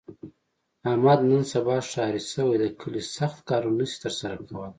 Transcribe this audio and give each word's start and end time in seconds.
احمد 0.89 1.19
نن 1.29 1.43
سبا 1.53 1.77
ښاري 1.91 2.21
شوی، 2.31 2.55
د 2.59 2.65
کلي 2.79 3.03
سخت 3.17 3.37
کارونه 3.49 3.75
نشي 3.79 3.97
تر 4.03 4.13
سره 4.19 4.35
کولی. 4.47 4.69